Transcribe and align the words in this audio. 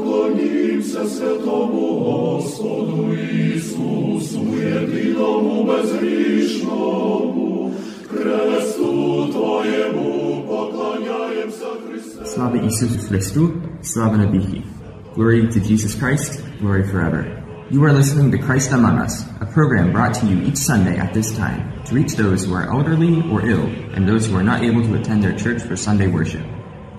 поклонімся 0.00 1.04
святому 1.04 1.98
Господу 1.98 3.14
Ісусу, 3.56 4.40
єдиному 4.56 5.64
безгрішному, 5.64 7.72
Христу 8.08 9.26
Твоєму 9.32 10.42
поклоняємося 10.48 11.66
Христе. 11.88 12.26
Слава 12.26 12.56
Ісусу 12.56 12.98
Христу, 13.08 13.52
слава 13.82 14.16
навіки. 14.16 14.62
Glory 15.16 15.42
to 15.54 15.58
Jesus 15.70 15.92
Christ, 16.02 16.32
glory 16.62 16.82
forever. 16.92 17.22
You 17.70 17.80
are 17.86 17.94
listening 18.00 18.28
to 18.34 18.38
Christ 18.46 18.68
Among 18.78 18.96
Us, 19.06 19.14
a 19.44 19.46
program 19.56 19.86
brought 19.96 20.14
to 20.20 20.24
you 20.30 20.36
each 20.48 20.60
Sunday 20.70 20.96
at 21.04 21.10
this 21.16 21.28
time 21.42 21.60
to 21.86 21.90
reach 21.98 22.12
those 22.22 22.40
who 22.44 22.52
are 22.58 22.66
elderly 22.76 23.14
or 23.32 23.38
ill 23.54 23.66
and 23.94 24.02
those 24.10 24.22
who 24.26 24.34
are 24.40 24.48
not 24.52 24.60
able 24.68 24.82
to 24.88 24.92
attend 24.98 25.18
their 25.24 25.36
church 25.44 25.60
for 25.68 25.74
Sunday 25.86 26.08
worship. 26.18 26.44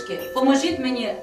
Діточки, 0.00 0.30
поможіть 0.34 0.78
мені 0.78 1.04
е, 1.04 1.18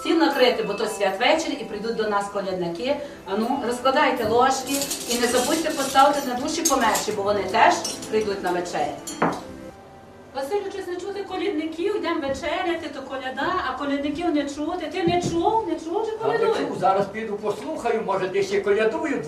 стіл 0.00 0.16
накрити, 0.16 0.62
бо 0.62 0.74
то 0.74 0.86
святвечір 0.86 1.52
і 1.60 1.64
прийдуть 1.64 1.96
до 1.96 2.08
нас 2.08 2.24
колядники. 2.32 2.96
Ану, 3.26 3.62
розкладайте 3.66 4.28
ложки 4.28 4.72
і 5.10 5.18
не 5.18 5.26
забудьте 5.26 5.70
поставити 5.70 6.28
на 6.28 6.34
душі 6.34 6.62
померші, 6.62 7.12
бо 7.16 7.22
вони 7.22 7.42
теж 7.42 7.74
прийдуть 8.10 8.42
на 8.42 8.50
вечерю. 8.50 8.92
Василю, 10.34 10.62
щось 10.72 10.86
не 10.86 10.96
чути 10.96 11.24
колядників, 11.28 11.96
йдемо 11.96 12.20
вечеряти, 12.20 12.90
то 12.94 13.02
коляда, 13.02 13.52
а 13.68 13.78
колядників 13.78 14.34
не 14.34 14.42
чути. 14.42 14.86
Ти 14.92 15.02
не 15.02 15.22
чув, 15.22 15.68
не 15.68 15.74
чув, 15.74 16.06
чи 16.06 16.12
А 16.20 16.24
колядують? 16.24 16.78
зараз 16.78 17.06
піду 17.06 17.36
послухаю, 17.36 18.02
може 18.06 18.28
десь 18.28 18.46
ще 18.46 18.60
колядують. 18.60 19.27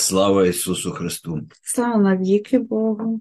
Слава 0.00 0.46
Ісусу 0.46 0.90
Христу! 0.90 1.40
Слава 1.62 1.96
навіки 1.96 2.58
Богу. 2.58 3.20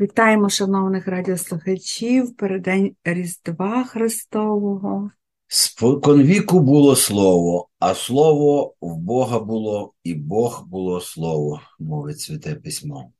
Вітаємо 0.00 0.48
шановних 0.48 1.08
радіослухачів 1.08 2.36
передень 2.36 2.96
Різдва 3.04 3.84
Христового. 3.84 5.10
Споконвіку 5.46 6.60
було 6.60 6.96
слово, 6.96 7.68
а 7.78 7.94
слово 7.94 8.74
в 8.80 8.96
Бога 8.96 9.40
було, 9.40 9.92
і 10.04 10.14
Бог 10.14 10.64
було 10.68 11.00
слово, 11.00 11.60
мовить 11.78 12.20
святе 12.20 12.54
письмо. 12.54 13.12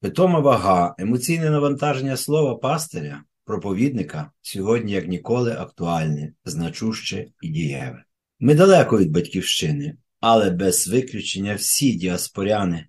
Питома 0.00 0.38
вага, 0.38 0.94
емоційне 0.98 1.50
навантаження 1.50 2.16
слова 2.16 2.54
пастиря, 2.54 3.22
проповідника 3.44 4.30
сьогодні 4.42 4.92
як 4.92 5.08
ніколи 5.08 5.52
актуальне, 5.52 6.32
значуще 6.44 7.26
і 7.40 7.48
дієве. 7.48 8.04
Ми 8.40 8.54
далеко 8.54 8.98
від 8.98 9.10
батьківщини, 9.10 9.96
але 10.22 10.50
без 10.50 10.88
виключення 10.88 11.54
всі 11.54 11.92
діаспоряни 11.92 12.86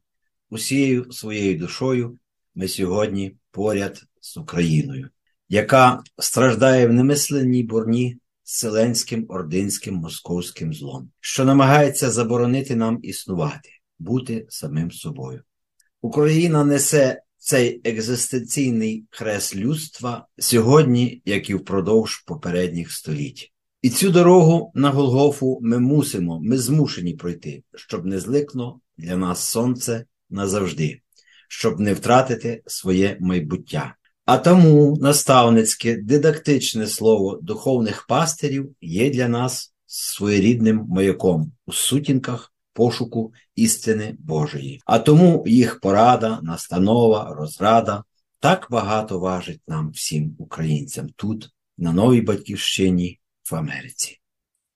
усією 0.50 1.12
своєю 1.12 1.58
душою 1.60 2.20
ми 2.56 2.68
сьогодні 2.68 3.36
поряд 3.52 4.04
з 4.22 4.38
Україною, 4.38 5.10
яка 5.50 6.04
страждає 6.20 6.88
в 6.88 6.94
немисленній 6.94 7.64
борні 7.64 8.18
селенським, 8.44 9.26
ординським, 9.30 9.96
московським 9.96 10.74
злом, 10.74 11.12
що 11.20 11.46
намагається 11.46 12.12
заборонити 12.12 12.76
нам 12.76 13.00
існувати, 13.02 13.70
бути 14.00 14.46
самим 14.50 14.92
собою. 14.92 15.44
Україна 16.02 16.64
несе 16.64 17.22
цей 17.38 17.82
екзистенційний 17.84 19.06
хрест 19.10 19.56
людства 19.56 20.28
сьогодні, 20.40 21.22
як 21.26 21.50
і 21.50 21.54
впродовж 21.54 22.24
попередніх 22.28 22.92
століть. 22.92 23.53
І 23.84 23.90
цю 23.90 24.12
дорогу 24.12 24.72
на 24.76 24.90
Голгофу 24.90 25.60
ми 25.62 25.80
мусимо, 25.80 26.40
ми 26.44 26.58
змушені 26.58 27.14
пройти, 27.14 27.64
щоб 27.76 28.06
не 28.06 28.20
зликло 28.20 28.80
для 28.98 29.16
нас 29.16 29.40
сонце 29.40 30.06
назавжди, 30.30 31.02
щоб 31.48 31.80
не 31.80 31.94
втратити 31.94 32.64
своє 32.68 33.18
майбуття. 33.20 33.96
А 34.26 34.38
тому 34.38 34.98
наставницьке 35.02 35.98
дидактичне 35.98 36.88
слово 36.88 37.40
духовних 37.42 38.06
пастирів 38.08 38.76
є 38.82 39.10
для 39.10 39.28
нас 39.28 39.74
своєрідним 39.86 40.86
маяком 40.90 41.52
у 41.66 41.74
сутінках 41.74 42.54
пошуку 42.74 43.34
істини 43.56 44.16
Божої. 44.20 44.82
А 44.86 45.00
тому 45.00 45.44
їх 45.48 45.80
порада, 45.80 46.40
настанова, 46.44 47.36
розрада 47.40 48.04
так 48.40 48.68
багато 48.72 49.20
важить 49.20 49.62
нам, 49.68 49.92
всім 49.92 50.36
українцям, 50.40 51.10
тут, 51.16 51.50
на 51.78 51.94
новій 51.94 52.22
батьківщині 52.22 53.20
в 53.52 53.56
Америці. 53.56 54.20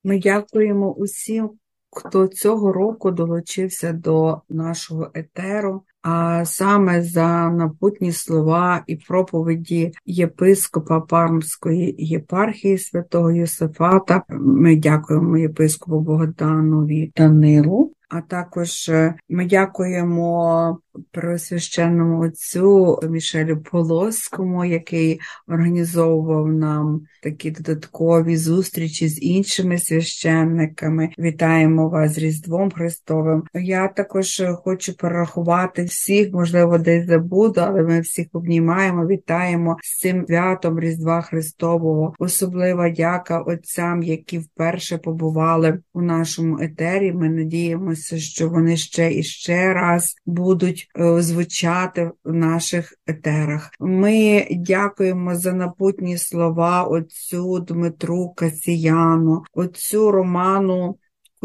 Ми 0.04 0.20
дякуємо 0.20 0.94
усім, 0.94 1.50
хто 1.92 2.28
цього 2.28 2.74
року 2.74 3.12
долучився 3.12 3.94
до 3.94 4.42
нашого 4.50 5.12
етеру, 5.14 5.84
а 6.02 6.46
саме 6.46 7.02
за 7.02 7.50
напутні 7.50 8.12
слова 8.12 8.84
і 8.88 8.96
проповіді 8.96 9.92
єпископа 10.06 11.00
Пармської 11.00 11.96
єпархії 11.98 12.78
святого 12.78 13.32
Йосифата. 13.32 14.24
Ми 14.30 14.76
дякуємо 14.76 15.38
єпископу 15.38 16.00
Богданові 16.00 17.12
Данилу. 17.16 17.94
А 18.10 18.22
також 18.22 18.90
е, 18.90 19.16
ми 19.30 19.46
дякуємо 19.46 20.80
Преосвященному 21.12 22.22
отцю 22.22 23.00
Мішелю 23.10 23.58
Полоському, 23.58 24.66
який 24.66 25.20
організовував 25.48 26.48
нам 26.48 27.02
такі 27.24 27.52
додаткові 27.52 28.38
зустрічі 28.38 29.08
з 29.08 29.24
іншими 29.24 29.78
священниками. 29.78 31.10
Вітаємо 31.20 31.90
вас 31.90 32.12
з 32.14 32.18
Різдвом 32.18 32.72
Христовим. 32.72 33.44
Я 33.54 33.88
також 33.88 34.42
хочу 34.64 34.98
перерахувати 34.98 35.84
всіх, 35.84 36.34
можливо, 36.34 36.78
десь 36.78 37.08
забуду, 37.08 37.62
але 37.62 37.84
ми 37.84 38.02
всіх 38.02 38.28
обнімаємо, 38.34 39.08
вітаємо 39.08 39.78
з 39.84 40.00
цим 40.00 40.26
святом 40.28 40.80
Різдва 40.80 41.22
Христового. 41.22 42.14
Особлива 42.20 42.90
дяка 42.90 43.40
отцям, 43.40 44.04
які 44.04 44.38
вперше 44.38 44.98
побували 44.98 45.80
у 45.94 46.02
нашому 46.02 46.60
етері. 46.60 47.14
Ми 47.14 47.30
надіємося, 47.30 48.18
що 48.18 48.50
вони 48.50 48.78
ще 48.78 49.14
і 49.14 49.24
ще 49.24 49.74
раз 49.74 50.16
будуть 50.26 50.87
е, 51.00 51.22
звучати 51.22 52.12
в 52.24 52.34
наших 52.34 52.94
етерах. 53.08 53.72
Ми 53.80 54.48
дякуємо 54.52 55.36
за 55.36 55.54
напутні 55.54 56.18
слова 56.18 56.84
отцю 56.84 57.60
Дмитру 57.60 58.30
Касіяну, 58.30 59.44
отцю 59.54 60.12
Роману. 60.12 60.98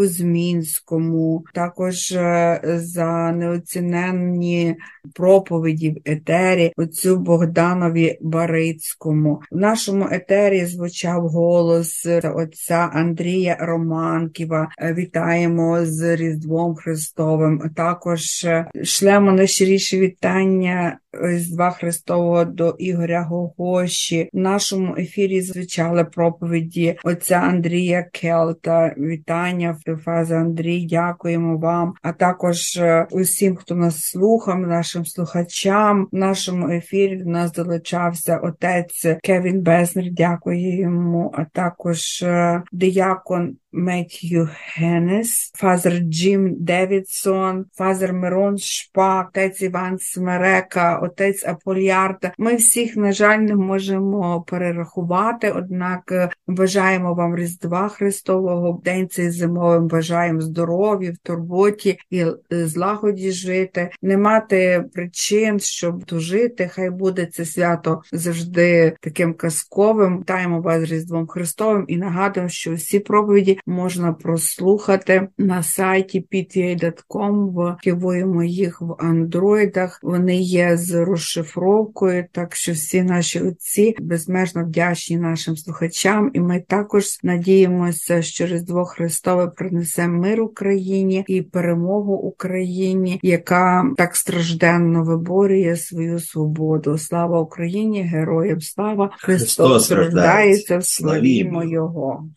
Кузьмінському, 0.02 1.44
також 1.54 2.12
е, 2.12 2.60
за 2.64 3.32
неоціненні 3.32 4.76
проповіді 5.14 5.90
в 5.90 5.96
етері, 6.04 6.72
отцю 6.76 7.16
Богданові 7.16 8.18
Барицькому. 8.20 9.42
В 9.50 9.56
нашому 9.56 10.08
етері 10.10 10.66
звучав 10.66 11.28
голос 11.28 12.06
отця 12.34 12.90
Андрія 12.92 13.56
Романківа. 13.60 14.68
Е, 14.78 14.94
Вітаємо 14.94 15.86
з 15.86 16.16
Різдвом 16.16 16.74
Христовим. 16.74 17.70
Також 17.76 18.44
е, 18.44 18.66
шлемо 18.84 19.32
найщиріші 19.32 20.00
вітання 20.00 20.98
Різдва 21.12 21.70
Христового 21.70 22.44
до 22.44 22.70
Ігоря 22.78 23.22
Гогоші. 23.22 24.30
В 24.32 24.38
нашому 24.38 24.96
ефірі 24.96 25.40
звучали 25.40 26.04
проповіді 26.04 26.98
отця 27.04 27.34
Андрія 27.36 28.02
Келта. 28.12 28.94
Вітання 28.98 29.78
Фаза 30.04 30.36
Андрій, 30.36 30.86
дякуємо 30.86 31.58
вам, 31.58 31.94
а 32.02 32.12
також 32.12 32.76
е, 32.76 33.06
усім, 33.10 33.56
хто 33.56 33.74
нас 33.74 34.04
слухав, 34.04 34.58
нашим 34.58 35.06
слухачам. 35.06 36.08
В 36.12 36.16
нашому 36.16 36.68
ефірі 36.68 37.16
до 37.16 37.30
нас 37.30 37.52
долучався 37.52 38.38
отець 38.38 39.06
Кевін 39.22 39.62
Безнер. 39.62 40.04
Дякую 40.10 40.76
йому, 40.76 41.34
а 41.34 41.44
також 41.44 42.22
е, 42.22 42.62
диякон 42.72 43.56
Меттью 43.72 44.50
Генес, 44.76 45.50
Father 45.54 45.98
Джим 45.98 46.56
Девідсон, 46.58 47.64
Father 47.74 48.12
Мирон 48.12 48.58
Шпак, 48.58 49.28
отець 49.28 49.62
Іван 49.62 49.98
Смерека, 49.98 50.98
отець 50.98 51.44
Аполярда. 51.46 52.32
Ми 52.38 52.56
всіх, 52.56 52.96
на 52.96 53.12
жаль, 53.12 53.38
не 53.38 53.56
можемо 53.56 54.44
перерахувати, 54.48 55.50
однак 55.50 56.12
е, 56.12 56.30
бажаємо 56.46 57.14
вам 57.14 57.36
Різдва 57.36 57.88
Христового, 57.88 58.80
днем 58.84 59.08
цим 59.08 59.30
зимовим, 59.30 59.86
бажаємо 59.86 60.40
здоров'я, 60.40 61.12
в 61.12 61.16
турботі 61.16 61.98
і 62.10 62.18
е, 62.18 62.36
злагоді 62.50 63.32
жити, 63.32 63.90
не 64.02 64.16
мати 64.16 64.84
причин, 64.94 65.60
щоб 65.60 66.04
тужити. 66.04 66.70
Хай 66.72 66.90
буде 66.90 67.26
це 67.26 67.44
свято 67.44 68.02
завжди 68.12 68.96
таким 69.00 69.34
казковим. 69.34 70.20
Вітаємо 70.20 70.60
вас 70.60 70.90
Різдвом 70.90 71.26
Христовим 71.26 71.84
і 71.88 71.96
нагадуємо, 71.96 72.48
що 72.48 72.74
всі 72.74 72.98
проповіді 72.98 73.58
можна 73.66 74.12
прослухати 74.12 75.28
на 75.38 75.62
сайті 75.62 76.26
pta.com, 76.32 77.74
вкивуємо 77.74 78.44
їх 78.44 78.80
в 78.80 78.96
андроїдах. 78.98 80.00
Вони 80.02 80.36
є 80.36 80.76
з 80.76 81.04
розшифровкою, 81.04 82.24
так 82.32 82.56
що 82.56 82.72
всі 82.72 83.02
наші 83.02 83.40
отці 83.40 83.94
безмежно 84.00 84.64
вдячні 84.64 85.16
нашим 85.16 85.56
слухачам, 85.56 86.30
і 86.34 86.40
ми 86.40 86.60
також 86.60 87.04
надіємося, 87.22 88.22
що 88.22 88.46
Різдво 88.46 88.84
Христове 88.84 89.46
принесе 89.46 90.08
мир 90.08 90.40
Україні 90.42 91.24
і 91.26 91.42
перемогу 91.42 92.14
Україні, 92.14 93.20
яка 93.22 93.90
так 93.96 94.16
стражденно 94.16 95.04
виборює 95.04 95.76
свою 95.76 96.20
свободу. 96.20 96.98
Слава 96.98 97.40
Україні! 97.40 98.02
Героям 98.02 98.60
слава! 98.60 99.10
Христос 99.20 99.52
Христос 99.52 99.84
страждається, 99.84 100.74
рождається. 100.74 100.80
славімо 100.80 101.22
Славімо. 101.22 101.64
Його! 101.64 102.28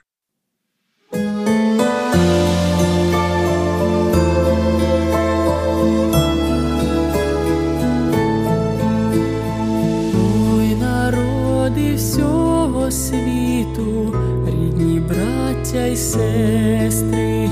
Браття 15.76 15.86
й 15.86 15.96
сестри, 15.96 17.50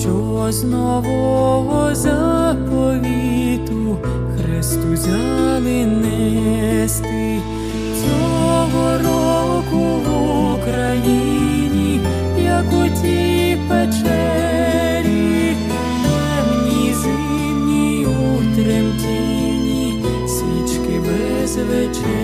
що 0.00 0.46
з 0.50 0.64
нового 0.64 1.94
заповіту 1.94 3.98
Христу 4.36 4.92
взяли 4.92 5.86
нести. 5.86 7.40
Цього 8.02 8.98
року 8.98 9.76
в 9.76 10.08
Україні, 10.54 12.00
як 12.44 12.72
у 12.72 12.88
тій 13.02 13.56
печері, 13.68 15.56
темні 16.02 16.94
зимні 16.94 18.06
у 18.06 18.38
свічки 20.28 21.00
без 21.00 21.56
вечері, 21.56 22.15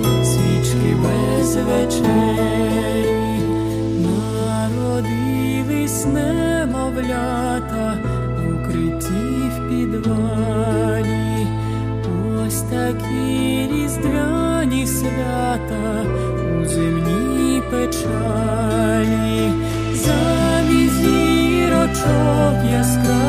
у 0.00 0.24
свічки 0.24 0.96
без 1.02 1.56
вечері, 1.56 3.06
народились 4.06 6.06
немовлята 6.06 7.86
укритті 8.48 9.50
в 9.50 9.52
підвалі. 9.68 11.46
Ось 12.46 12.60
такі 12.62 13.68
різдвяні 13.72 14.86
свята 14.86 16.04
у 16.60 16.64
земній 16.64 17.62
печалі, 17.70 19.52
замість 19.94 20.94
зірочок 20.94 22.56
яскравих 22.72 23.25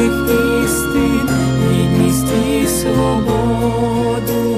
Божих 0.00 0.64
істин, 0.64 1.28
гідність 1.72 2.32
і 2.62 2.66
свободу, 2.66 4.56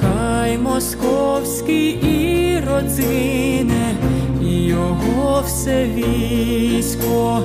хай 0.00 0.58
московський 0.58 1.90
і 1.90 2.60
родзине, 2.70 3.94
його 4.42 5.42
все 5.46 5.84
військо, 5.84 7.42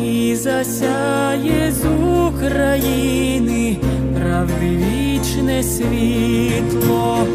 і 0.00 0.34
засяє 0.34 1.72
з 1.72 1.84
України 2.28 3.76
правди 4.20 4.76
вічне 4.76 5.62
світло, 5.62 7.26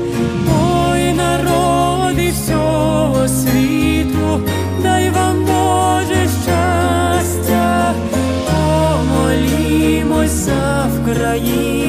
помолімось 10.49 11.19
за 11.19 11.88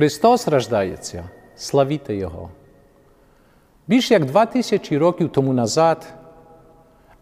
Христос 0.00 0.48
рождається, 0.48 1.24
славіте 1.56 2.16
Його. 2.16 2.50
Більш 3.86 4.10
як 4.10 4.24
два 4.24 4.46
тисячі 4.46 4.98
років 4.98 5.32
тому 5.32 5.52
назад 5.52 6.14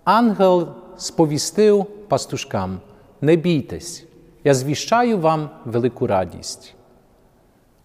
ангел 0.04 0.68
сповістив 0.97 1.85
пастушкам: 2.08 2.80
не 3.20 3.37
бійтесь, 3.37 4.04
я 4.44 4.54
звіщаю 4.54 5.18
вам 5.18 5.50
велику 5.64 6.06
радість. 6.06 6.75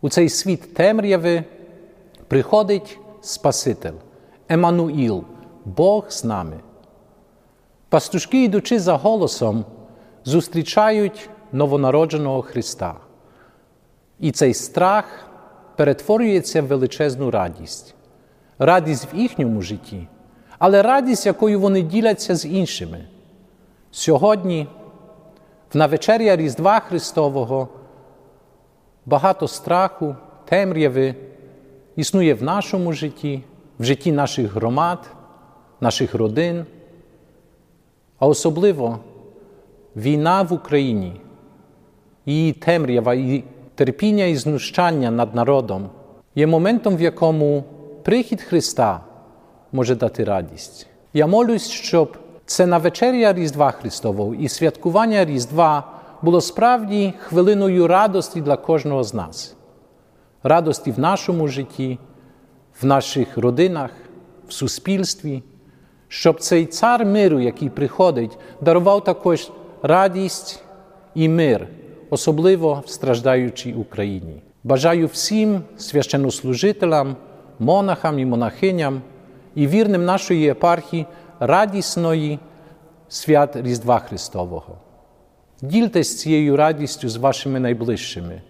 У 0.02 0.10
цей 0.10 0.30
світ 0.30 0.74
темряви 0.74 1.44
приходить 2.28 3.00
Спаситель, 3.22 3.98
Еммануїл, 4.50 5.24
Бог 5.66 6.12
з 6.12 6.24
нами. 6.24 6.60
Пастушки, 7.90 8.44
йдучи 8.44 8.80
за 8.80 8.98
голосом, 8.98 9.66
зустрічають 10.26 11.30
новонародженого 11.52 12.42
Христа. 12.42 12.96
І 14.24 14.32
цей 14.32 14.54
страх 14.54 15.06
перетворюється 15.76 16.62
в 16.62 16.66
величезну 16.66 17.32
радість, 17.32 17.96
радість 18.60 19.14
в 19.14 19.16
їхньому 19.16 19.62
житті, 19.62 20.08
але 20.60 20.82
радість, 20.82 21.26
якою 21.26 21.60
вони 21.60 21.82
діляться 21.82 22.36
з 22.36 22.46
іншими. 22.46 23.06
Сьогодні, 23.92 24.68
в 25.74 25.78
навечеря 25.78 26.36
Різдва 26.36 26.80
Христового, 26.80 27.68
багато 29.06 29.48
страху, 29.48 30.16
темряви 30.46 31.16
існує 31.96 32.34
в 32.34 32.44
нашому 32.44 32.94
житті, 32.94 33.44
в 33.80 33.84
житті 33.84 34.12
наших 34.12 34.54
громад, 34.54 35.10
наших 35.82 36.14
родин, 36.14 36.66
а 38.20 38.28
особливо 38.28 39.00
війна 39.96 40.42
в 40.42 40.54
Україні, 40.54 41.22
її 42.26 42.54
темрява, 42.54 43.14
і 43.14 43.44
терпіння 43.76 44.26
і 44.26 44.36
знущання 44.36 45.12
над 45.12 45.36
народом 45.36 45.90
є 46.36 46.48
моментом, 46.48 46.98
в 46.98 47.02
якому 47.02 47.64
прихід 48.04 48.42
Христа 48.42 49.02
може 49.72 49.96
дати 49.96 50.24
радість. 50.24 50.88
Я 51.14 51.28
молюсь, 51.28 51.70
щоб 51.70 52.18
це 52.46 52.66
навечеря 52.66 53.34
Різдва 53.34 53.72
Христового 53.72 54.36
і 54.36 54.50
святкування 54.50 55.26
Різдва 55.26 55.84
було 56.22 56.42
справді 56.42 57.14
хвилиною 57.20 57.88
радості 57.88 58.42
для 58.42 58.58
кожного 58.58 59.04
з 59.04 59.14
нас, 59.14 59.56
радості 60.44 60.92
в 60.92 61.00
нашому 61.00 61.48
житті, 61.48 62.00
в 62.82 62.86
наших 62.86 63.38
родинах, 63.38 63.92
в 64.48 64.54
суспільстві, 64.54 65.44
щоб 66.08 66.40
цей 66.40 66.66
цар 66.66 67.06
миру, 67.06 67.40
який 67.40 67.70
приходить, 67.70 68.38
дарував 68.62 69.04
також 69.04 69.52
радість 69.82 70.64
і 71.16 71.30
мир, 71.30 71.68
особливо 72.14 72.84
в 72.86 72.90
страждаючій 72.90 73.74
Україні. 73.74 74.42
Бажаю 74.64 75.08
всім 75.08 75.62
священнослужителям, 75.78 77.16
монахам 77.60 78.20
і 78.20 78.26
монахиням 78.26 79.02
і 79.56 79.68
вірним 79.68 80.06
нашої 80.06 80.42
єпархії 80.42 81.06
радісної 81.40 82.40
свят 83.10 83.56
Різдва 83.56 84.00
Христового. 84.00 84.78
Дільтесь 85.62 86.20
цією 86.20 86.58
радістю 86.58 87.10
з 87.10 87.16
вашими 87.16 87.60
найближчими. 87.60 88.42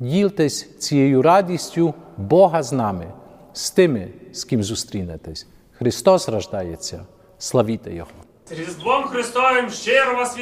Дільтесь 0.00 0.78
цією 0.78 1.22
радістю 1.22 1.94
Бога 2.16 2.62
з 2.62 2.72
нами, 2.72 3.06
з 3.52 3.70
тими, 3.70 4.08
з 4.32 4.44
ким 4.44 4.62
зустрінетесь. 4.62 5.46
Христос 5.72 6.28
рождається. 6.28 7.06
Славіте 7.38 7.94
Його! 7.94 8.10
Різдвом 8.50 9.04
Христовим 9.04 9.70
щиро 9.70 10.14
вас 10.16 10.38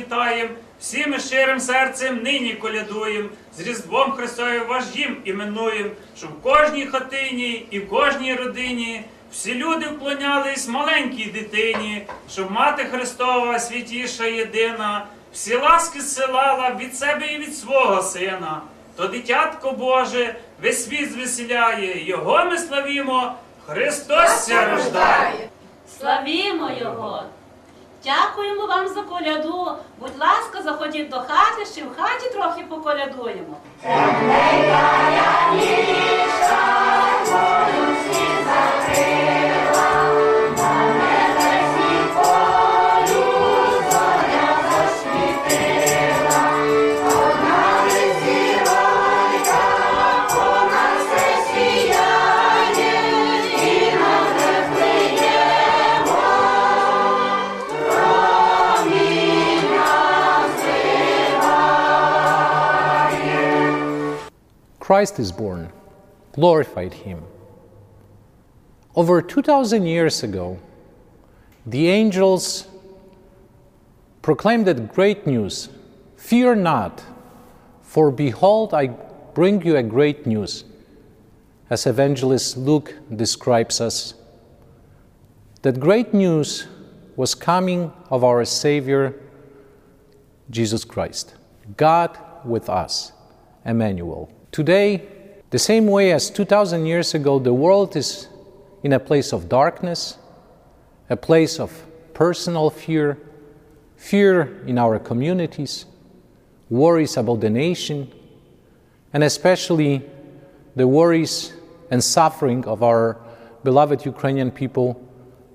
вітаєм, 0.84 1.10
всім 1.14 1.18
щирим 1.18 1.60
серцем 1.60 2.22
нині 2.22 2.54
колядуєм, 2.54 3.30
з 3.56 3.60
Різдвом 3.60 4.12
Христовим 4.12 4.66
ваш 4.66 4.84
їм 4.94 5.16
іменуєм, 5.24 5.90
щоб 6.16 6.30
в 6.30 6.42
кожній 6.42 6.86
хатині 6.86 7.66
і 7.70 7.78
в 7.78 7.88
кожній 7.88 8.34
родині 8.34 9.04
всі 9.32 9.54
люди 9.54 9.86
вклонялись 9.86 10.68
маленькій 10.68 11.24
дитині, 11.24 12.06
щоб 12.30 12.50
мати 12.50 12.84
Христова 12.84 13.58
святіша 13.58 14.24
єдина, 14.24 15.06
всі 15.32 15.56
ласки 15.56 16.00
зсилала 16.00 16.70
від 16.80 16.96
себе 16.96 17.26
і 17.26 17.38
від 17.38 17.56
свого 17.56 18.02
сина. 18.02 18.62
То 18.96 19.08
дитятко 19.08 19.72
Боже 19.72 20.34
весь 20.62 20.84
світ 20.84 21.12
звеселяє, 21.12 22.04
його 22.08 22.44
ми 22.44 22.58
славімо, 22.58 23.34
Христос 23.66 24.50
рождає. 24.50 25.48
Славімо 25.98 26.70
Його! 26.80 27.22
Дякуємо 28.06 28.66
вам 28.66 28.88
за 28.88 29.02
коляду. 29.02 29.72
Будь 30.00 30.18
ласка, 30.18 30.62
заходіть 30.64 31.08
до 31.08 31.16
хати, 31.16 31.66
ще 31.72 31.82
в 31.84 31.96
хаті 31.96 32.30
трохи 32.30 32.62
поколядуємо. 32.68 33.56
Christ 64.86 65.18
is 65.18 65.32
born, 65.32 65.72
glorified 66.30 66.94
him. 66.94 67.20
Over 68.94 69.20
2,000 69.20 69.84
years 69.84 70.22
ago, 70.22 70.60
the 71.66 71.88
angels 71.88 72.68
proclaimed 74.22 74.68
that 74.68 74.94
great 74.94 75.26
news 75.26 75.70
Fear 76.16 76.54
not, 76.54 77.02
for 77.82 78.12
behold, 78.12 78.74
I 78.74 78.86
bring 79.34 79.60
you 79.66 79.76
a 79.76 79.82
great 79.82 80.24
news. 80.24 80.62
As 81.68 81.84
evangelist 81.84 82.56
Luke 82.56 82.94
describes 83.16 83.80
us, 83.80 84.14
that 85.62 85.80
great 85.80 86.14
news 86.14 86.68
was 87.16 87.34
coming 87.34 87.92
of 88.08 88.22
our 88.22 88.44
Savior 88.44 89.16
Jesus 90.48 90.84
Christ. 90.84 91.34
God 91.76 92.16
with 92.44 92.70
us, 92.70 93.10
Emmanuel. 93.64 94.30
Today, 94.56 95.02
the 95.50 95.58
same 95.58 95.86
way 95.86 96.12
as 96.12 96.30
2,000 96.30 96.86
years 96.86 97.12
ago, 97.12 97.38
the 97.38 97.52
world 97.52 97.94
is 97.94 98.26
in 98.82 98.94
a 98.94 98.98
place 98.98 99.34
of 99.34 99.50
darkness, 99.50 100.16
a 101.10 101.16
place 101.18 101.60
of 101.60 101.70
personal 102.14 102.70
fear, 102.70 103.18
fear 103.98 104.64
in 104.66 104.78
our 104.78 104.98
communities, 104.98 105.84
worries 106.70 107.18
about 107.18 107.40
the 107.40 107.50
nation, 107.50 108.10
and 109.12 109.22
especially 109.22 110.02
the 110.74 110.88
worries 110.88 111.52
and 111.90 112.02
suffering 112.02 112.64
of 112.64 112.82
our 112.82 113.18
beloved 113.62 114.06
Ukrainian 114.06 114.50
people 114.50 114.98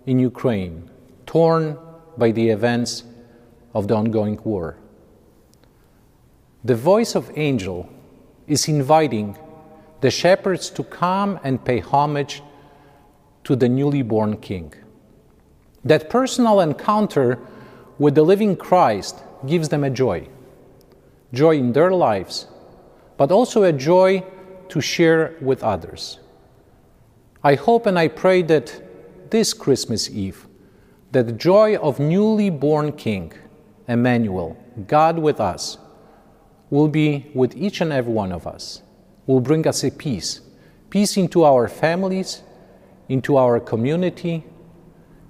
in 0.05 0.19
Ukraine, 0.19 0.87
torn 1.25 1.75
by 2.19 2.29
the 2.29 2.49
events 2.49 3.03
of 3.73 3.87
the 3.87 3.95
ongoing 3.95 4.39
war. 4.43 4.77
The 6.63 6.75
voice 6.75 7.15
of 7.15 7.31
angel 7.35 7.89
is 8.51 8.67
inviting 8.67 9.37
the 10.01 10.11
shepherds 10.11 10.69
to 10.69 10.83
come 10.83 11.39
and 11.43 11.63
pay 11.63 11.79
homage 11.79 12.43
to 13.45 13.55
the 13.55 13.69
newly 13.69 14.01
born 14.01 14.35
king. 14.37 14.73
That 15.85 16.09
personal 16.09 16.59
encounter 16.59 17.39
with 17.97 18.15
the 18.15 18.23
living 18.23 18.55
Christ 18.55 19.23
gives 19.47 19.69
them 19.69 19.83
a 19.83 19.89
joy 19.89 20.27
joy 21.33 21.55
in 21.55 21.71
their 21.71 21.91
lives, 21.91 22.47
but 23.15 23.31
also 23.31 23.63
a 23.63 23.71
joy 23.71 24.21
to 24.67 24.81
share 24.81 25.33
with 25.39 25.63
others. 25.63 26.19
I 27.41 27.55
hope 27.55 27.85
and 27.85 27.97
I 27.97 28.09
pray 28.09 28.41
that 28.43 28.67
this 29.31 29.53
Christmas 29.53 30.09
Eve, 30.09 30.45
that 31.13 31.27
the 31.27 31.31
joy 31.31 31.77
of 31.77 31.99
newly 31.99 32.49
born 32.49 32.91
King, 32.91 33.31
Emmanuel, 33.87 34.57
God 34.87 35.19
with 35.19 35.39
us, 35.39 35.77
will 36.71 36.87
be 36.87 37.29
with 37.35 37.55
each 37.55 37.81
and 37.81 37.93
every 37.93 38.11
one 38.11 38.31
of 38.31 38.47
us, 38.47 38.81
will 39.27 39.41
bring 39.41 39.67
us 39.67 39.83
a 39.83 39.91
peace, 39.91 40.41
peace 40.89 41.17
into 41.17 41.43
our 41.43 41.67
families, 41.67 42.41
into 43.07 43.37
our 43.37 43.59
community, 43.59 44.43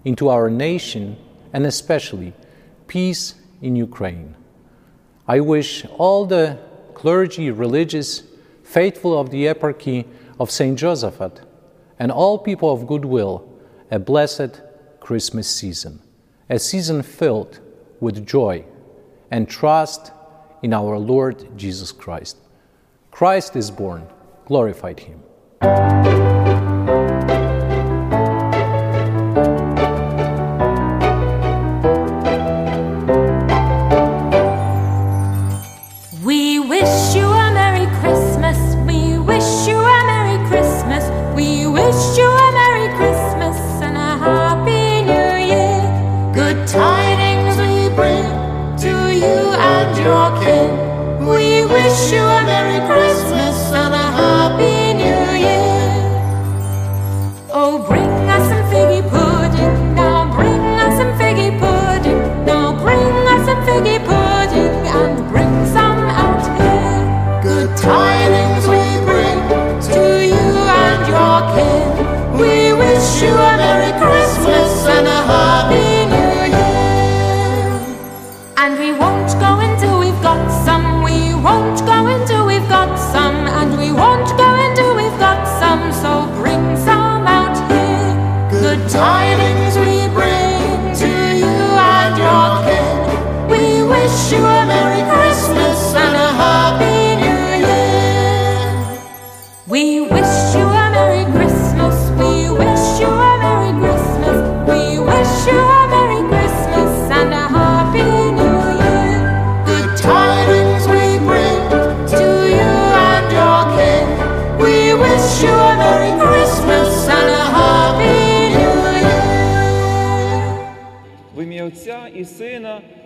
into 0.05 0.29
our 0.29 0.49
nation, 0.49 1.17
and 1.51 1.65
especially 1.65 2.31
peace 2.87 3.33
in 3.61 3.75
Ukraine. 3.75 4.35
I 5.27 5.39
wish 5.39 5.83
all 5.97 6.25
the 6.25 6.59
clergy, 6.93 7.49
religious, 7.51 8.23
faithful 8.63 9.19
of 9.19 9.31
the 9.31 9.45
eparchy 9.45 10.05
of 10.39 10.51
St. 10.51 10.77
Josephat, 10.77 11.41
and 11.99 12.11
all 12.11 12.37
people 12.37 12.71
of 12.71 12.87
goodwill 12.87 13.47
a 13.89 13.99
blessed 13.99 14.61
Christmas 14.99 15.47
season, 15.49 16.01
a 16.49 16.59
season 16.59 17.01
filled 17.01 17.59
with 17.99 18.25
joy 18.25 18.63
and 19.29 19.49
trust 19.49 20.11
in 20.61 20.73
our 20.73 20.97
Lord 20.97 21.57
Jesus 21.57 21.91
Christ. 21.91 22.37
Christ 23.11 23.55
is 23.55 23.71
born, 23.71 24.07
glorified 24.45 24.99
him. 24.99 26.10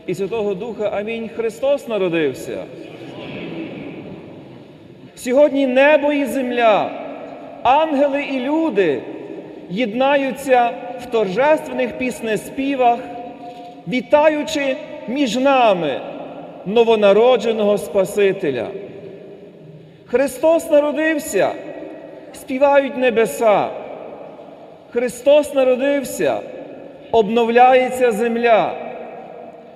І 0.08 0.16
Святого 0.16 0.54
Духа. 0.54 0.90
Амінь. 0.90 1.30
Христос 1.36 1.88
народився. 1.88 2.58
Сьогодні 5.16 5.68
небо 5.68 6.14
і 6.14 6.26
земля, 6.26 6.92
ангели 7.64 8.24
і 8.24 8.40
люди 8.40 9.02
єднаються 9.70 10.72
в 11.04 11.06
торжественних 11.06 11.98
піснеспівах, 11.98 13.00
вітаючи 13.88 14.76
між 15.08 15.36
нами 15.36 16.00
новонародженого 16.66 17.78
Спасителя. 17.78 18.68
Христос 20.06 20.72
народився, 20.72 21.52
співають 22.34 22.98
небеса. 22.98 23.68
Христос 24.92 25.54
народився, 25.54 26.40
обновляється 27.12 28.12
земля. 28.12 28.85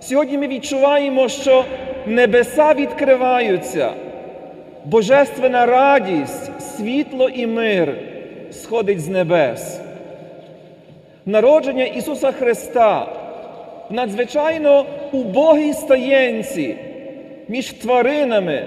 Сьогодні 0.01 0.37
ми 0.37 0.47
відчуваємо, 0.47 1.29
що 1.29 1.65
небеса 2.05 2.73
відкриваються, 2.73 3.91
божественна 4.85 5.65
радість, 5.65 6.61
світло 6.61 7.29
і 7.29 7.47
мир 7.47 7.97
сходить 8.51 9.01
з 9.01 9.07
небес. 9.07 9.81
Народження 11.25 11.83
Ісуса 11.83 12.31
Христа 12.31 13.07
в 13.89 13.93
надзвичайно 13.93 14.85
убогій 15.11 15.73
стаєнці 15.73 16.75
між 17.47 17.73
тваринами, 17.73 18.63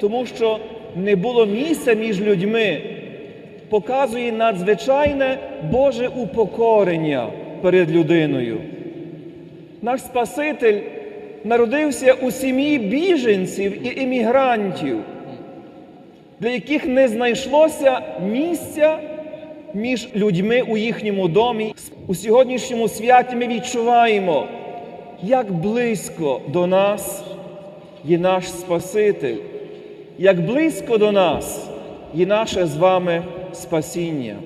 тому 0.00 0.26
що 0.26 0.58
не 0.96 1.16
було 1.16 1.46
місця 1.46 1.92
між 1.94 2.20
людьми, 2.20 2.80
показує 3.70 4.32
надзвичайне 4.32 5.38
Боже 5.70 6.08
упокорення 6.08 7.26
перед 7.62 7.90
людиною. 7.90 8.60
Наш 9.82 10.00
Спаситель 10.00 10.80
народився 11.44 12.12
у 12.12 12.30
сім'ї 12.30 12.78
біженців 12.78 13.86
і 13.86 14.02
емігрантів, 14.02 14.96
для 16.40 16.48
яких 16.48 16.86
не 16.86 17.08
знайшлося 17.08 18.00
місця 18.22 18.98
між 19.74 20.08
людьми 20.16 20.62
у 20.68 20.76
їхньому 20.76 21.28
домі. 21.28 21.74
У 22.06 22.14
сьогоднішньому 22.14 22.88
святі 22.88 23.36
ми 23.36 23.46
відчуваємо, 23.46 24.46
як 25.22 25.52
близько 25.52 26.40
до 26.48 26.66
нас 26.66 27.24
є 28.04 28.18
наш 28.18 28.50
Спаситель, 28.50 29.36
як 30.18 30.40
близько 30.40 30.98
до 30.98 31.12
нас 31.12 31.68
є 32.14 32.26
наше 32.26 32.66
з 32.66 32.76
вами 32.76 33.22
спасіння. 33.52 34.36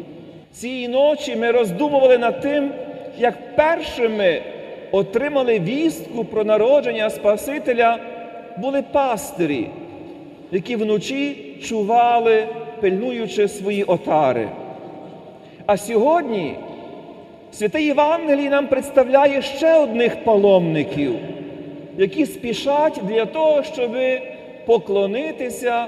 Цієї 0.52 0.88
ночі 0.88 1.36
ми 1.36 1.50
роздумували 1.50 2.18
над 2.18 2.40
тим, 2.40 2.70
як 3.18 3.56
першими 3.56 4.42
отримали 4.92 5.58
вістку 5.58 6.24
про 6.24 6.44
народження 6.44 7.10
Спасителя, 7.10 7.98
були 8.58 8.82
пастирі, 8.82 9.66
які 10.52 10.76
вночі 10.76 11.56
чували, 11.62 12.48
пильнуючи 12.80 13.48
свої 13.48 13.84
отари. 13.84 14.48
А 15.66 15.76
сьогодні 15.76 16.54
Святий 17.52 17.84
Євангелій 17.84 18.48
нам 18.48 18.66
представляє 18.66 19.42
ще 19.42 19.74
одних 19.74 20.24
паломників, 20.24 21.14
які 21.98 22.26
спішать 22.26 23.00
для 23.08 23.26
того, 23.26 23.62
щоб 23.62 23.90
поклонитися 24.66 25.86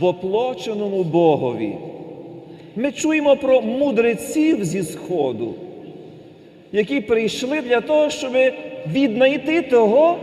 воплоченому 0.00 1.02
Богові. 1.04 1.74
Ми 2.76 2.92
чуємо 2.92 3.36
про 3.36 3.60
мудреців 3.60 4.64
зі 4.64 4.82
Сходу, 4.82 5.54
які 6.72 7.00
прийшли 7.00 7.60
для 7.60 7.80
того, 7.80 8.10
щоб 8.10 8.32
віднайти 8.92 9.62
того, 9.62 10.18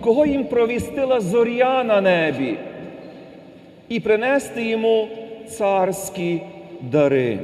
кого 0.00 0.26
їм 0.26 0.44
провістила 0.44 1.20
зоря 1.20 1.84
на 1.84 2.00
небі, 2.00 2.56
і 3.88 4.00
принести 4.00 4.64
йому 4.64 5.08
царські 5.48 6.40
дари. 6.80 7.38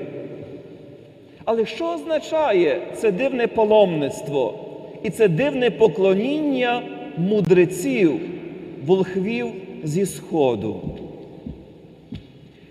Але 1.45 1.67
що 1.67 1.95
означає 1.95 2.81
це 2.95 3.13
дивне 3.13 3.47
паломництво 3.47 4.55
і 5.03 5.11
це 5.11 5.29
дивне 5.29 5.71
поклоніння 5.71 6.83
мудреців, 7.19 8.21
волхвів 8.87 9.47
зі 9.85 10.07
Сходу? 10.07 10.81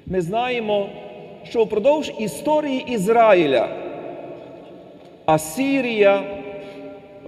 Ми 0.07 0.21
знаємо, 0.21 0.89
що 1.49 1.63
впродовж 1.63 2.11
історії 2.19 2.85
Ізраїля 2.87 3.84
Асирія, 5.25 6.21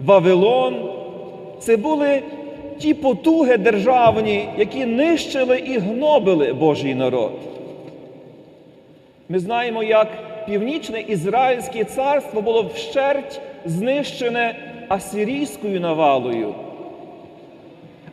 Вавилон 0.05 0.89
це 1.59 1.77
були 1.77 2.21
ті 2.79 2.93
потуги 2.93 3.57
державні, 3.57 4.49
які 4.57 4.85
нищили 4.85 5.57
і 5.59 5.77
гнобили 5.77 6.53
Божий 6.53 6.95
народ. 6.95 7.31
Ми 9.29 9.39
знаємо, 9.39 9.83
як 9.83 10.07
північне 10.45 11.01
Ізраїльське 11.01 11.83
царство 11.83 12.41
було 12.41 12.65
вщерть 12.73 13.41
знищене 13.65 14.55
асирійською 14.87 15.79
навалою. 15.79 16.55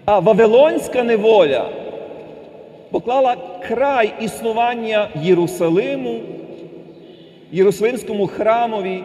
А 0.05 0.19
Вавилонська 0.19 1.03
неволя 1.03 1.69
поклала 2.91 3.37
край 3.69 4.13
існування 4.21 5.09
Єрусалиму, 5.23 6.21
Єрусалимському 7.53 8.27
храмові 8.27 9.05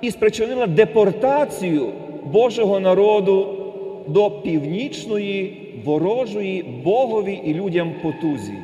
і 0.00 0.10
спричинила 0.10 0.66
депортацію 0.66 1.92
Божого 2.24 2.80
народу 2.80 3.46
до 4.06 4.30
північної, 4.30 5.62
ворожої, 5.84 6.62
Богові 6.62 7.40
і 7.44 7.54
людям 7.54 7.92
потузі. 8.02 8.54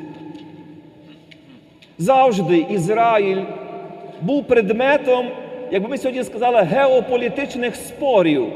Завжди 1.98 2.66
Ізраїль 2.70 3.42
був 4.20 4.44
предметом, 4.44 5.26
як 5.70 5.82
би 5.82 5.88
ми 5.88 5.98
сьогодні 5.98 6.24
сказали, 6.24 6.60
геополітичних 6.60 7.76
спорів 7.76 8.46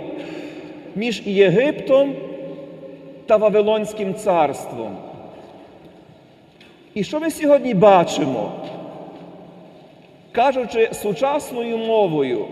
між 0.96 1.22
Єгиптом 1.26 2.14
та 3.26 3.36
Вавилонським 3.36 4.14
царством. 4.14 4.96
І 6.94 7.04
що 7.04 7.20
ми 7.20 7.30
сьогодні 7.30 7.74
бачимо? 7.74 8.52
Кажучи 10.32 10.90
сучасною 10.92 11.78
мовою, 11.78 12.46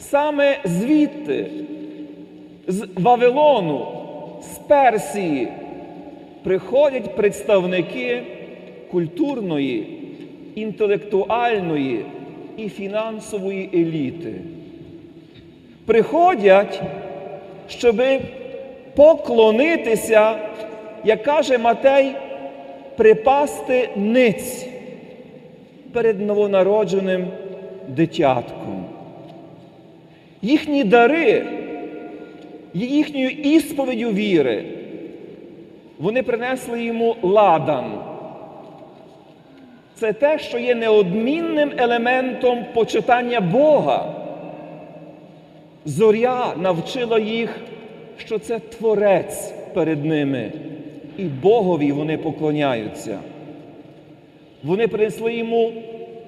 саме 0.00 0.58
звідти, 0.64 1.46
з 2.68 2.88
Вавилону, 2.96 3.86
з 4.42 4.58
Персії, 4.58 5.48
приходять 6.42 7.16
представники 7.16 8.22
культурної, 8.90 9.98
інтелектуальної 10.54 12.04
і 12.56 12.68
фінансової 12.68 13.70
еліти. 13.74 14.34
Приходять, 15.86 16.82
щоб 17.68 18.02
поклонитися, 18.96 20.36
як 21.04 21.22
каже 21.22 21.58
Матей, 21.58 22.12
припасти 22.96 23.88
ниць 23.96 24.66
перед 25.92 26.20
новонародженим 26.20 27.26
дитятком. 27.88 28.84
Їхні 30.42 30.84
дари, 30.84 31.46
їхньою 32.74 33.30
ісповіддю 33.30 34.10
віри, 34.10 34.64
вони 35.98 36.22
принесли 36.22 36.84
йому 36.84 37.16
ладан. 37.22 37.84
Це 39.94 40.12
те, 40.12 40.38
що 40.38 40.58
є 40.58 40.74
неодмінним 40.74 41.72
елементом 41.76 42.64
почитання 42.74 43.40
Бога. 43.40 44.14
Зоря 45.84 46.54
навчила 46.56 47.18
їх, 47.18 47.56
що 48.16 48.38
це 48.38 48.58
творець 48.58 49.52
перед 49.74 50.04
ними, 50.04 50.52
і 51.18 51.24
Богові 51.24 51.92
вони 51.92 52.18
поклоняються. 52.18 53.18
Вони 54.62 54.88
принесли 54.88 55.34
йому 55.34 55.72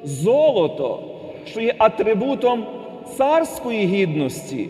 золото, 0.05 1.03
що 1.47 1.61
є 1.61 1.75
атрибутом 1.79 2.67
царської 3.17 3.87
гідності. 3.87 4.69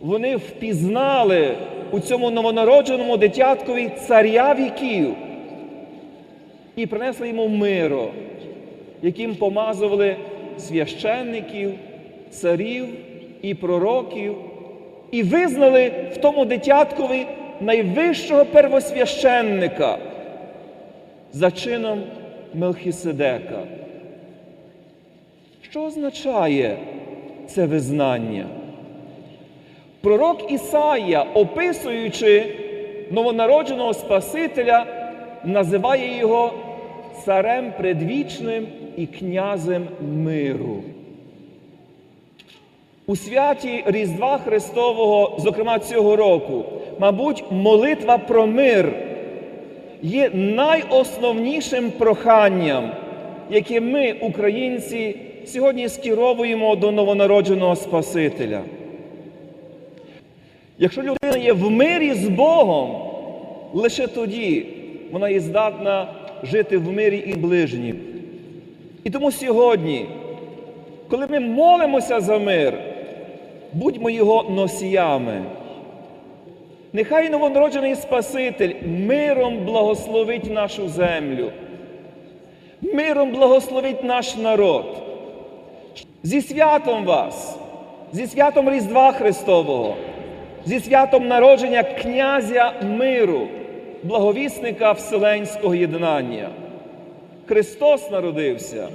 Вони 0.00 0.36
впізнали 0.36 1.54
у 1.90 2.00
цьому 2.00 2.30
новонародженому 2.30 3.16
дитяткові 3.16 3.90
царя 4.06 4.54
віків 4.54 5.14
і 6.76 6.86
принесли 6.86 7.28
йому 7.28 7.48
миро, 7.48 8.08
яким 9.02 9.34
помазували 9.34 10.16
священників, 10.58 11.72
царів 12.30 12.86
і 13.42 13.54
пророків, 13.54 14.36
і 15.10 15.22
визнали 15.22 15.92
в 16.12 16.16
тому 16.16 16.44
дитяткові 16.44 17.26
найвищого 17.60 18.44
первосвященника 18.44 19.98
за 21.32 21.50
чином 21.50 22.02
Мелхіседека. 22.54 23.62
Що 25.62 25.82
означає 25.82 26.78
це 27.48 27.66
визнання? 27.66 28.46
Пророк 30.00 30.52
Ісаїя, 30.52 31.26
описуючи 31.34 32.44
новонародженого 33.10 33.94
Спасителя, 33.94 34.86
називає 35.44 36.18
його 36.18 36.52
царем 37.24 37.72
предвічним 37.78 38.66
і 38.96 39.06
князем 39.06 39.88
миру. 40.00 40.82
У 43.06 43.16
святі 43.16 43.82
Різдва 43.86 44.38
Христового, 44.38 45.36
зокрема 45.38 45.78
цього 45.78 46.16
року, 46.16 46.64
мабуть, 46.98 47.44
молитва 47.50 48.18
про 48.18 48.46
мир 48.46 48.92
є 50.02 50.30
найосновнішим 50.34 51.90
проханням, 51.90 52.90
яке 53.50 53.80
ми, 53.80 54.12
українці, 54.12 55.16
сьогодні 55.46 55.88
скеровуємо 55.88 56.76
до 56.76 56.92
новонародженого 56.92 57.76
Спасителя. 57.76 58.62
Якщо 60.78 61.02
людина 61.02 61.44
є 61.44 61.52
в 61.52 61.70
мирі 61.70 62.14
з 62.14 62.28
Богом, 62.28 62.96
лише 63.72 64.06
тоді 64.06 64.66
вона 65.12 65.28
є 65.28 65.40
здатна 65.40 66.08
жити 66.42 66.78
в 66.78 66.92
мирі 66.92 67.24
і 67.26 67.34
ближнім. 67.34 67.96
І 69.04 69.10
тому 69.10 69.32
сьогодні, 69.32 70.06
коли 71.10 71.26
ми 71.26 71.40
молимося 71.40 72.20
за 72.20 72.38
мир, 72.38 72.78
будьмо 73.72 74.10
його 74.10 74.50
носіями. 74.50 75.42
Нехай 76.92 77.30
новонароджений 77.30 77.94
Спаситель 77.94 78.74
миром 78.86 79.64
благословить 79.64 80.50
нашу 80.50 80.88
землю, 80.88 81.50
миром 82.82 83.32
благословить 83.32 84.04
наш 84.04 84.36
народ. 84.36 85.05
Зі 86.26 86.42
святом 86.42 87.04
вас, 87.04 87.56
зі 88.12 88.26
святом 88.26 88.70
Різдва 88.70 89.12
Христового, 89.12 89.96
зі 90.64 90.80
святом 90.80 91.28
народження 91.28 91.82
князя 91.82 92.72
миру, 92.82 93.48
благовісника 94.02 94.92
Вселенського 94.92 95.74
єднання. 95.74 96.48
Христос 97.46 98.10
народився, 98.10 98.88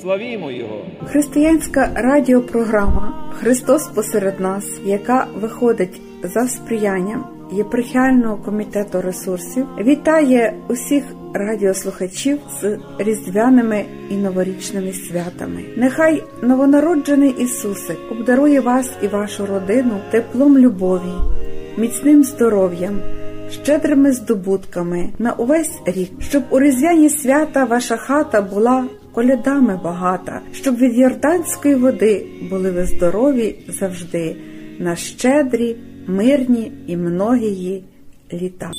славімо 0.00 0.50
Його! 0.50 0.80
Християнська 1.04 1.90
радіопрограма 1.94 3.32
Христос 3.32 3.88
посеред 3.88 4.40
нас, 4.40 4.64
яка 4.84 5.26
виходить 5.34 6.00
за 6.22 6.48
сприянням 6.48 7.37
єпархіального 7.52 8.36
комітету 8.36 9.00
ресурсів, 9.00 9.66
вітає 9.80 10.54
усіх 10.68 11.04
радіослухачів 11.34 12.38
з 12.60 12.78
різдвяними 12.98 13.84
і 14.10 14.16
новорічними 14.16 14.92
святами. 14.92 15.64
Нехай 15.76 16.24
новонароджений 16.42 17.30
Ісусик 17.30 17.98
обдарує 18.10 18.60
вас 18.60 18.90
і 19.02 19.06
вашу 19.06 19.46
родину 19.46 20.00
теплом 20.10 20.58
любові, 20.58 21.12
міцним 21.76 22.24
здоров'ям. 22.24 23.00
Щедрими 23.50 24.12
здобутками 24.12 25.08
на 25.18 25.32
увесь 25.32 25.78
рік, 25.86 26.10
щоб 26.20 26.42
у 26.50 26.60
різдвяні 26.60 27.10
свята 27.10 27.64
ваша 27.64 27.96
хата 27.96 28.42
була 28.42 28.84
колядами 29.12 29.80
багата, 29.84 30.40
щоб 30.52 30.76
від 30.76 30.98
Йорданської 30.98 31.74
води 31.74 32.26
були 32.50 32.70
ви 32.70 32.84
здорові 32.84 33.56
завжди, 33.68 34.36
на 34.78 34.96
щедрі 34.96 35.76
мирні 36.08 36.72
і 36.86 36.96
многії 36.96 37.84
літа. 38.32 38.70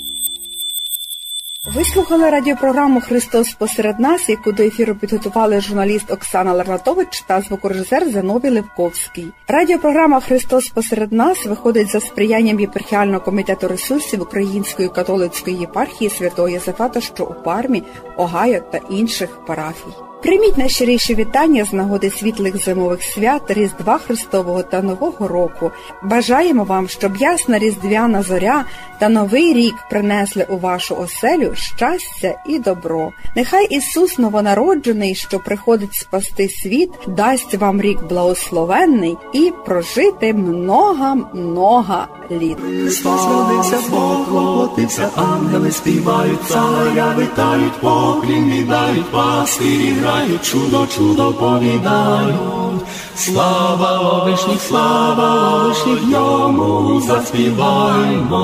Ви 1.76 1.84
слухали 1.86 2.30
радіопрограму 2.30 3.02
Христос 3.02 3.54
посеред 3.54 4.00
нас, 4.00 4.30
яку 4.30 4.52
до 4.52 4.64
ефіру 4.64 4.96
підготували 4.96 5.62
журналіст 5.62 6.12
Оксана 6.12 6.54
Ларнатович 6.54 7.22
та 7.22 7.42
звукорежисер 7.42 8.10
Зиновій 8.10 8.50
Левковський. 8.50 9.28
Радіопрограма 9.48 10.20
Христос 10.20 10.70
посеред 10.70 11.12
нас 11.12 11.46
виходить 11.46 11.92
за 11.92 12.00
сприянням 12.00 12.60
єпархіального 12.60 13.20
комітету 13.20 13.68
ресурсів 13.68 14.22
Української 14.22 14.90
католицької 14.90 15.58
єпархії 15.58 16.10
святого 16.10 16.50
Єзефата, 16.50 17.02
що 17.02 17.26
у 17.26 17.44
Пармі, 17.44 17.84
Огайо 18.18 18.62
та 18.72 18.80
інших 18.90 19.46
парафій. 19.48 20.09
Прийміть 20.22 20.58
найщиріші 20.58 21.16
вітання 21.16 21.66
з 21.66 21.74
нагоди 21.74 22.10
світлих 22.10 22.64
зимових 22.66 23.04
свят, 23.04 23.42
Різдва 23.48 23.98
Христового 23.98 24.64
та 24.64 24.82
Нового 24.82 25.28
року. 25.28 25.72
Бажаємо 26.04 26.64
вам, 26.64 26.90
щоб 26.90 27.16
ясна 27.16 27.60
різдвяна 27.60 28.24
зоря 28.24 28.66
та 29.00 29.10
новий 29.10 29.54
рік 29.54 29.76
принесли 29.90 30.46
у 30.50 30.58
вашу 30.58 30.96
оселю 30.96 31.52
щастя 31.56 32.44
і 32.48 32.60
добро. 32.60 33.12
Нехай 33.36 33.68
Ісус 33.76 34.18
новонароджений, 34.18 35.16
що 35.16 35.40
приходить 35.40 35.94
спасти 35.94 36.50
світ, 36.50 36.90
дасть 37.08 37.56
вам 37.56 37.82
рік 37.82 38.04
благословенний 38.10 39.18
і 39.34 39.52
прожити 39.66 40.34
много-много 40.34 42.08
літ. 42.32 42.58
Христос 42.60 43.22
родився, 43.26 43.78
Бог 43.90 44.30
воплотився, 44.30 45.10
ангели 45.16 45.72
співають, 45.72 46.44
царя 46.48 47.14
витають, 47.18 47.74
поклін 47.74 48.52
віддають, 48.52 49.12
пастирі 49.12 49.94
грають, 50.10 50.46
чудо, 50.46 50.88
чудо 50.88 51.34
повідають. 51.34 52.82
Слава 53.16 54.24
вишніх, 54.24 54.62
слава 54.62 55.64
вишніх, 55.64 56.12
йому 56.12 57.02
заспіваймо. 57.02 58.40